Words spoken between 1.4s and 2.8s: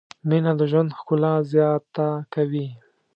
زیاته کوي.